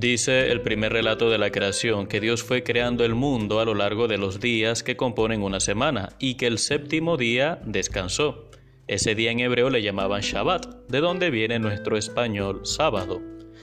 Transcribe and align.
Dice 0.00 0.50
el 0.50 0.62
primer 0.62 0.94
relato 0.94 1.28
de 1.28 1.36
la 1.36 1.50
creación 1.50 2.06
que 2.06 2.20
Dios 2.20 2.42
fue 2.42 2.62
creando 2.62 3.04
el 3.04 3.14
mundo 3.14 3.60
a 3.60 3.66
lo 3.66 3.74
largo 3.74 4.08
de 4.08 4.16
los 4.16 4.40
días 4.40 4.82
que 4.82 4.96
componen 4.96 5.42
una 5.42 5.60
semana 5.60 6.08
y 6.18 6.36
que 6.36 6.46
el 6.46 6.56
séptimo 6.56 7.18
día 7.18 7.60
descansó. 7.66 8.48
Ese 8.86 9.14
día 9.14 9.30
en 9.30 9.40
hebreo 9.40 9.68
le 9.68 9.82
llamaban 9.82 10.22
Shabbat, 10.22 10.88
de 10.88 11.00
donde 11.00 11.28
viene 11.28 11.58
nuestro 11.58 11.98
español 11.98 12.62
sábado. 12.64 13.20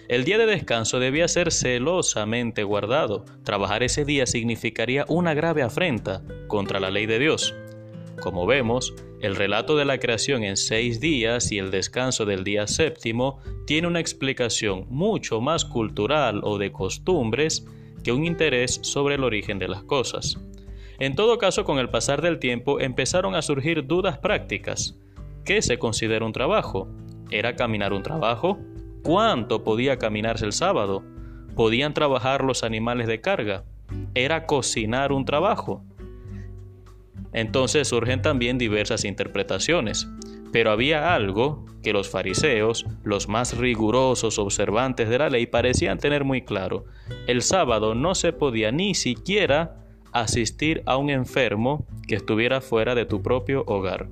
El 0.09 0.25
día 0.25 0.37
de 0.37 0.45
descanso 0.45 0.99
debía 0.99 1.27
ser 1.27 1.51
celosamente 1.51 2.63
guardado. 2.63 3.25
Trabajar 3.43 3.81
ese 3.81 4.05
día 4.05 4.27
significaría 4.27 5.05
una 5.07 5.33
grave 5.33 5.63
afrenta 5.63 6.21
contra 6.47 6.79
la 6.79 6.91
ley 6.91 7.07
de 7.07 7.17
Dios. 7.17 7.55
Como 8.21 8.45
vemos, 8.47 8.95
el 9.21 9.35
relato 9.35 9.77
de 9.77 9.85
la 9.85 9.99
creación 9.99 10.43
en 10.43 10.57
seis 10.57 10.99
días 10.99 11.51
y 11.51 11.59
el 11.59 11.71
descanso 11.71 12.25
del 12.25 12.43
día 12.43 12.67
séptimo 12.67 13.39
tiene 13.65 13.87
una 13.87 13.99
explicación 13.99 14.85
mucho 14.89 15.39
más 15.39 15.65
cultural 15.65 16.41
o 16.43 16.57
de 16.57 16.71
costumbres 16.71 17.65
que 18.03 18.11
un 18.11 18.25
interés 18.25 18.79
sobre 18.83 19.15
el 19.15 19.23
origen 19.23 19.59
de 19.59 19.67
las 19.67 19.83
cosas. 19.83 20.39
En 20.99 21.15
todo 21.15 21.37
caso, 21.37 21.63
con 21.63 21.77
el 21.77 21.89
pasar 21.89 22.21
del 22.21 22.39
tiempo 22.39 22.79
empezaron 22.79 23.35
a 23.35 23.43
surgir 23.43 23.85
dudas 23.85 24.17
prácticas. 24.17 24.97
¿Qué 25.45 25.61
se 25.61 25.77
considera 25.77 26.25
un 26.25 26.33
trabajo? 26.33 26.87
¿Era 27.29 27.55
caminar 27.55 27.93
un 27.93 28.01
trabajo? 28.01 28.57
¿Cuánto 29.03 29.63
podía 29.63 29.97
caminarse 29.97 30.45
el 30.45 30.53
sábado? 30.53 31.03
¿Podían 31.55 31.93
trabajar 31.93 32.43
los 32.43 32.63
animales 32.63 33.07
de 33.07 33.21
carga? 33.21 33.63
¿Era 34.15 34.45
cocinar 34.47 35.11
un 35.11 35.23
trabajo? 35.23 35.83
Entonces 37.37 37.89
surgen 37.89 38.23
también 38.23 38.57
diversas 38.57 39.05
interpretaciones. 39.05 40.09
Pero 40.51 40.71
había 40.71 41.13
algo 41.13 41.65
que 41.83 41.93
los 41.93 42.09
fariseos, 42.09 42.87
los 43.03 43.27
más 43.27 43.55
rigurosos 43.55 44.39
observantes 44.39 45.07
de 45.07 45.19
la 45.19 45.29
ley, 45.29 45.45
parecían 45.45 45.99
tener 45.99 46.23
muy 46.23 46.41
claro. 46.41 46.85
El 47.27 47.43
sábado 47.43 47.93
no 47.93 48.15
se 48.15 48.33
podía 48.33 48.71
ni 48.71 48.95
siquiera 48.95 49.85
asistir 50.11 50.81
a 50.87 50.97
un 50.97 51.11
enfermo 51.11 51.85
que 52.07 52.15
estuviera 52.15 52.59
fuera 52.59 52.95
de 52.95 53.05
tu 53.05 53.21
propio 53.21 53.63
hogar. 53.67 54.09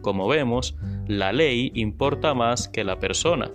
Como 0.00 0.26
vemos, 0.26 0.74
la 1.06 1.34
ley 1.34 1.72
importa 1.74 2.32
más 2.32 2.68
que 2.68 2.84
la 2.84 2.98
persona. 2.98 3.50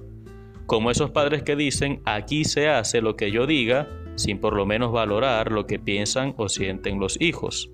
Como 0.68 0.92
esos 0.92 1.10
padres 1.10 1.42
que 1.42 1.56
dicen, 1.56 2.04
aquí 2.06 2.46
se 2.46 2.70
hace 2.70 3.02
lo 3.02 3.16
que 3.16 3.32
yo 3.32 3.48
diga, 3.48 3.88
sin 4.14 4.38
por 4.38 4.54
lo 4.54 4.68
menos 4.68 4.92
valorar 4.92 5.52
lo 5.52 5.66
que 5.66 5.80
piensan 5.80 6.36
o 6.38 6.50
sienten 6.50 7.00
los 7.00 7.20
hijos. 7.20 7.72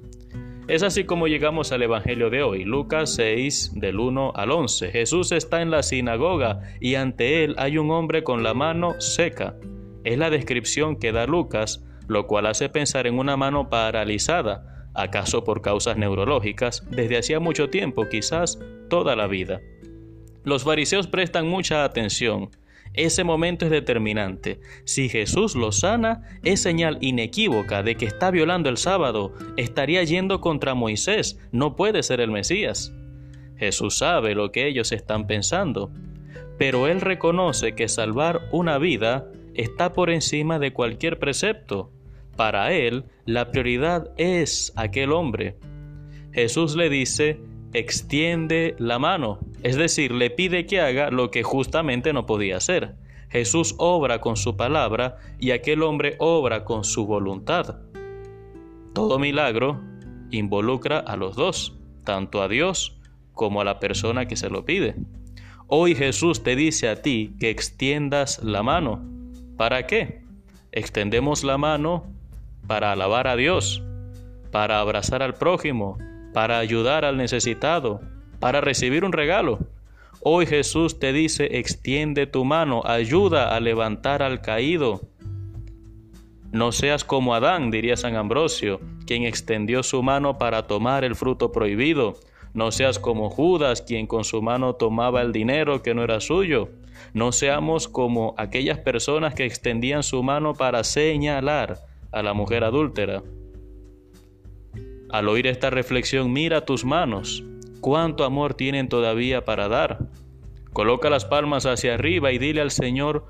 Es 0.68 0.82
así 0.82 1.04
como 1.04 1.28
llegamos 1.28 1.74
al 1.74 1.82
Evangelio 1.84 2.30
de 2.30 2.42
hoy, 2.42 2.64
Lucas 2.64 3.16
6, 3.16 3.74
del 3.76 4.00
1 4.00 4.32
al 4.34 4.50
11. 4.50 4.92
Jesús 4.92 5.34
está 5.34 5.62
en 5.62 5.70
la 5.70 5.84
sinagoga 5.84 6.62
y 6.80 6.96
ante 6.96 7.44
él 7.44 7.56
hay 7.58 7.78
un 7.78 7.92
hombre 7.92 8.24
con 8.24 8.44
la 8.44 8.54
mano 8.54 9.00
seca. 9.02 9.58
Es 10.06 10.18
la 10.18 10.30
descripción 10.30 10.96
que 10.96 11.12
da 11.12 11.28
Lucas, 11.28 11.84
lo 12.08 12.28
cual 12.28 12.46
hace 12.46 12.70
pensar 12.70 13.08
en 13.08 13.20
una 13.20 13.36
mano 13.36 13.70
paralizada, 13.70 14.88
acaso 14.94 15.44
por 15.44 15.62
causas 15.62 15.98
neurológicas, 15.98 16.88
desde 16.90 17.18
hacía 17.18 17.42
mucho 17.42 17.70
tiempo, 17.70 18.08
quizás 18.08 18.58
toda 18.90 19.18
la 19.18 19.28
vida. 19.28 19.60
Los 20.46 20.64
fariseos 20.64 21.08
prestan 21.08 21.46
mucha 21.46 21.84
atención 21.84 22.52
ese 22.94 23.24
momento 23.24 23.66
es 23.66 23.72
determinante. 23.72 24.60
Si 24.86 25.10
Jesús 25.10 25.56
lo 25.56 25.72
sana, 25.72 26.22
es 26.44 26.62
señal 26.62 26.98
inequívoca 27.02 27.84
de 27.84 27.96
que 27.96 28.06
está 28.06 28.32
violando 28.32 28.70
el 28.70 28.78
sábado, 28.78 29.34
estaría 29.58 30.04
yendo 30.04 30.42
contra 30.42 30.76
Moisés, 30.76 31.40
no 31.52 31.76
puede 31.76 32.04
ser 32.04 32.22
el 32.22 32.32
Mesías. 32.32 32.94
Jesús 33.58 33.98
sabe 33.98 34.36
lo 34.36 34.52
que 34.52 34.68
ellos 34.68 34.92
están 34.92 35.26
pensando, 35.28 35.92
pero 36.58 36.88
él 36.88 37.02
reconoce 37.02 37.76
que 37.76 37.88
salvar 37.88 38.42
una 38.52 38.78
vida 38.78 39.28
está 39.54 39.94
por 39.94 40.10
encima 40.10 40.60
de 40.60 40.74
cualquier 40.74 41.20
precepto. 41.20 41.92
Para 42.36 42.74
él, 42.74 43.06
la 43.26 43.52
prioridad 43.52 44.12
es 44.18 44.74
aquel 44.76 45.12
hombre. 45.12 45.56
Jesús 46.32 46.76
le 46.76 46.90
dice, 46.90 47.40
extiende 47.74 48.76
la 48.80 48.98
mano, 48.98 49.40
es 49.64 49.78
decir, 49.78 50.12
le 50.12 50.30
pide 50.30 50.66
que 50.66 50.82
haga 50.82 51.10
lo 51.10 51.32
que 51.32 51.42
justamente 51.42 52.12
no 52.14 52.26
podía 52.26 52.58
hacer. 52.58 52.96
Jesús 53.30 53.76
obra 53.80 54.20
con 54.20 54.36
su 54.36 54.58
palabra 54.58 55.18
y 55.40 55.52
aquel 55.52 55.82
hombre 55.82 56.16
obra 56.20 56.66
con 56.66 56.84
su 56.84 57.08
voluntad. 57.08 57.78
Todo 58.94 59.18
milagro 59.18 59.82
involucra 60.30 61.00
a 61.00 61.16
los 61.16 61.36
dos, 61.36 61.78
tanto 62.04 62.42
a 62.42 62.48
Dios 62.48 63.00
como 63.32 63.62
a 63.62 63.64
la 63.64 63.80
persona 63.80 64.28
que 64.28 64.36
se 64.36 64.50
lo 64.50 64.66
pide. 64.66 64.96
Hoy 65.68 65.96
Jesús 65.96 66.44
te 66.44 66.56
dice 66.56 66.90
a 66.90 67.02
ti 67.02 67.36
que 67.40 67.50
extiendas 67.50 68.44
la 68.44 68.62
mano. 68.64 69.02
¿Para 69.58 69.88
qué? 69.88 70.22
Extendemos 70.72 71.44
la 71.44 71.58
mano 71.58 72.06
para 72.68 72.92
alabar 72.92 73.28
a 73.28 73.36
Dios, 73.36 73.82
para 74.52 74.80
abrazar 74.80 75.24
al 75.24 75.36
prójimo, 75.36 75.98
para 76.34 76.60
ayudar 76.60 77.06
al 77.06 77.18
necesitado, 77.18 78.02
para 78.44 78.60
recibir 78.60 79.06
un 79.06 79.14
regalo. 79.14 79.60
Hoy 80.20 80.46
Jesús 80.46 81.00
te 81.00 81.14
dice, 81.14 81.60
extiende 81.60 82.28
tu 82.28 82.44
mano, 82.44 82.82
ayuda 82.84 83.56
a 83.56 83.62
levantar 83.62 84.22
al 84.22 84.42
caído. 84.42 85.00
No 86.52 86.74
seas 86.74 87.06
como 87.06 87.36
Adán, 87.36 87.72
diría 87.72 87.96
San 87.96 88.18
Ambrosio, 88.18 88.82
quien 89.08 89.24
extendió 89.24 89.82
su 89.82 90.04
mano 90.04 90.38
para 90.38 90.68
tomar 90.68 91.06
el 91.06 91.16
fruto 91.16 91.54
prohibido. 91.54 92.16
No 92.54 92.74
seas 92.74 93.00
como 93.00 93.30
Judas, 93.30 93.82
quien 93.82 94.08
con 94.08 94.26
su 94.26 94.42
mano 94.42 94.76
tomaba 94.76 95.22
el 95.22 95.32
dinero 95.32 95.82
que 95.82 95.94
no 95.94 96.04
era 96.04 96.20
suyo. 96.20 96.68
No 97.14 97.32
seamos 97.32 97.88
como 97.88 98.36
aquellas 98.38 98.78
personas 98.78 99.36
que 99.36 99.46
extendían 99.46 100.04
su 100.04 100.22
mano 100.22 100.54
para 100.54 100.84
señalar 100.84 101.80
a 102.12 102.22
la 102.22 102.34
mujer 102.34 102.66
adúltera. 102.66 103.24
Al 105.10 105.30
oír 105.30 105.48
esta 105.48 105.70
reflexión, 105.70 106.34
mira 106.34 106.66
tus 106.66 106.84
manos, 106.84 107.42
cuánto 107.84 108.24
amor 108.24 108.54
tienen 108.54 108.88
todavía 108.88 109.44
para 109.44 109.68
dar. 109.68 110.00
Coloca 110.72 111.10
las 111.10 111.26
palmas 111.26 111.66
hacia 111.66 111.94
arriba 111.94 112.32
y 112.32 112.38
dile 112.38 112.62
al 112.62 112.72
Señor, 112.72 113.26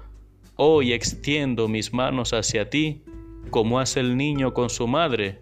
hoy 0.56 0.94
extiendo 0.94 1.68
mis 1.68 1.92
manos 1.92 2.34
hacia 2.34 2.70
ti, 2.70 3.04
como 3.50 3.80
hace 3.80 4.00
el 4.00 4.16
niño 4.16 4.54
con 4.54 4.70
su 4.70 4.88
madre, 4.88 5.42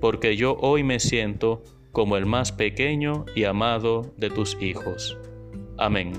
porque 0.00 0.36
yo 0.36 0.56
hoy 0.60 0.84
me 0.84 1.00
siento 1.00 1.64
como 1.90 2.16
el 2.16 2.26
más 2.26 2.52
pequeño 2.52 3.24
y 3.34 3.42
amado 3.42 4.14
de 4.16 4.30
tus 4.30 4.56
hijos. 4.62 5.18
Amén. 5.76 6.12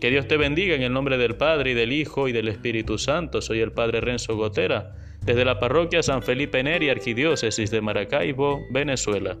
Que 0.00 0.10
Dios 0.10 0.26
te 0.26 0.38
bendiga 0.38 0.74
en 0.74 0.82
el 0.82 0.94
nombre 0.94 1.18
del 1.18 1.36
Padre 1.36 1.72
y 1.72 1.74
del 1.74 1.92
Hijo 1.92 2.26
y 2.26 2.32
del 2.32 2.48
Espíritu 2.48 2.96
Santo. 2.96 3.42
Soy 3.42 3.60
el 3.60 3.72
Padre 3.72 4.00
Renzo 4.00 4.34
Gotera 4.34 4.96
desde 5.24 5.44
la 5.44 5.60
parroquia 5.60 6.02
San 6.02 6.22
Felipe 6.22 6.62
Neri, 6.62 6.88
Arquidiócesis 6.88 7.70
de 7.70 7.82
Maracaibo, 7.82 8.62
Venezuela. 8.70 9.36